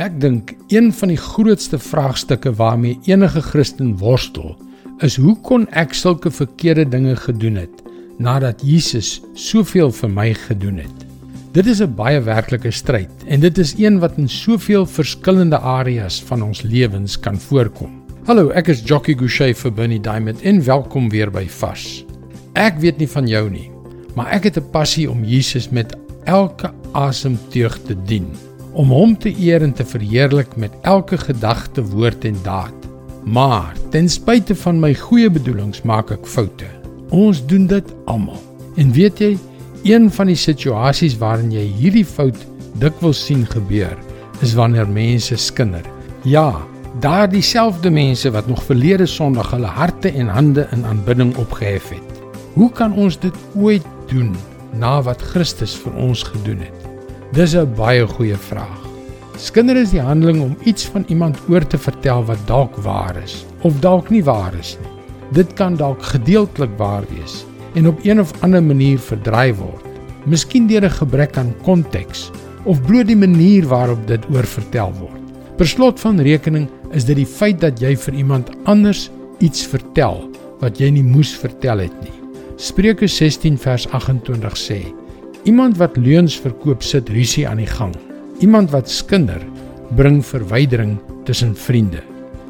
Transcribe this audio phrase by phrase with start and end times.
[0.00, 4.54] Ek dink een van die grootste vraagstukke waarmee enige Christen worstel,
[5.04, 7.82] is hoe kon ek sulke verkeerde dinge gedoen het
[8.16, 11.02] nadat Jesus soveel vir my gedoen het?
[11.52, 16.22] Dit is 'n baie werklike stryd en dit is een wat in soveel verskillende areas
[16.22, 17.92] van ons lewens kan voorkom.
[18.24, 22.04] Hallo, ek is Jockey Gouchee vir Bernie Diamond en welkom weer by Vars.
[22.54, 23.70] Ek weet nie van jou nie,
[24.14, 28.32] maar ek het 'n passie om Jesus met elke asemteug te dien
[28.72, 32.88] om hom te eer en te verheerlik met elke gedagte, woord en daad.
[33.24, 36.68] Maar ten spyte van my goeie bedoelings maak ek foute.
[37.12, 38.40] Ons doen dit almal.
[38.80, 39.32] En weet jy,
[39.84, 42.38] een van die situasies waarin jy hierdie fout
[42.80, 43.96] dikwels sien gebeur,
[44.42, 45.84] is wanneer mense skinder.
[46.24, 46.62] Ja,
[47.04, 52.22] daardie selfde mense wat nog verlede Sondag hulle harte en hande in aanbidding opgehef het.
[52.54, 54.32] Hoe kan ons dit ooit doen
[54.78, 56.91] na wat Christus vir ons gedoen het?
[57.32, 58.80] Dis 'n baie goeie vraag.
[59.40, 63.46] Skinder is die handeling om iets van iemand oor te vertel wat dalk waar is
[63.62, 64.90] of dalk nie waar is nie.
[65.32, 69.86] Dit kan dalk gedeeltelik waar wees en op een of ander manier verdraai word.
[70.26, 72.30] Miskien deur 'n gebrek aan konteks
[72.64, 75.22] of bloot die manier waarop dit oor vertel word.
[75.56, 80.28] Per slot van rekening is dit die feit dat jy vir iemand anders iets vertel
[80.60, 82.12] wat jy nie moes vertel het nie.
[82.56, 85.01] Spreuke 16 vers 28 sê:
[85.42, 87.94] Iemand wat leuns verkoop sit rusie aan die gang.
[88.38, 89.42] Iemand wat skinder
[89.98, 91.98] bring verwydering tussen vriende.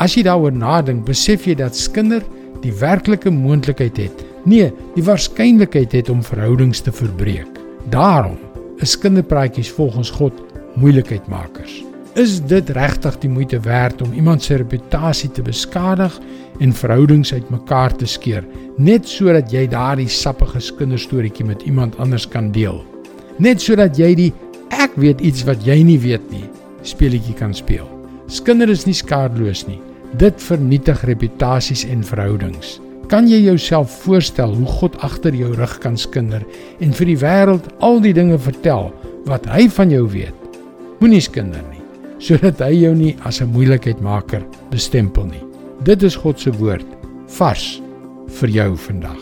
[0.00, 2.24] As jy daaroor nadink, besef jy dat skinder
[2.62, 7.60] die werklike moontlikheid het, nee, die waarskynlikheid het om verhoudings te verbreek.
[7.92, 8.38] Daarom
[8.80, 10.40] is kinderpraatjies volgens God
[10.80, 11.87] moeilikheidmakers.
[12.18, 16.16] Is dit regtig die moeite werd om iemand se reputasie te beskadig
[16.58, 18.42] en verhoudings uitmekaar te skeer
[18.74, 22.80] net sodat jy daardie sappige kinderstoretjie met iemand anders kan deel?
[23.38, 24.32] Net sodat jy die
[24.74, 26.42] ek weet iets wat jy nie weet nie
[26.82, 27.86] speletjie kan speel.
[28.26, 29.78] Skinder is nie skadeloos nie.
[30.18, 32.80] Dit vernietig reputasies en verhoudings.
[33.12, 36.42] Kan jy jouself voorstel hoe God agter jou rug kan skinder
[36.82, 38.90] en vir die wêreld al die dinge vertel
[39.30, 40.34] wat hy van jou weet?
[40.98, 41.77] Moenie skinder nie
[42.18, 45.42] sodat hy jou nie as 'n moeilikheidmaker bestempel nie.
[45.84, 46.86] Dit is God se woord
[47.38, 47.80] vars
[48.40, 49.18] vir jou vandag.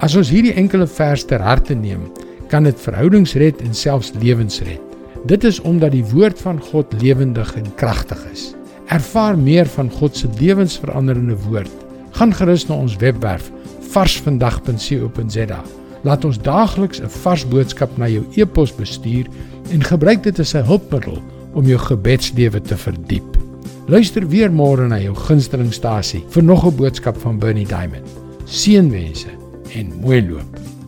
[0.00, 2.00] As ons hierdie enkele vers ter harte neem,
[2.48, 4.80] kan dit verhoudings red en selfs lewens red.
[5.26, 8.54] Dit is omdat die woord van God lewendig en kragtig is.
[8.86, 11.70] Ervaar meer van God se lewensveranderende woord.
[12.10, 13.50] Gaan gerus na ons webwerf
[13.92, 15.60] varsvandag.co.za.
[16.02, 19.26] Laat ons daagliks 'n vars boodskap na jou e-pos bestuur
[19.70, 21.18] en gebruik dit as 'n hulpmiddel
[21.54, 23.38] om jou gebedslewe te verdiep.
[23.90, 28.06] Luister weer môre na jou gunstelingstasie vir nog 'n boodskap van Bernie Diamond.
[28.44, 29.30] Seënwense
[29.74, 30.79] en mooi loop.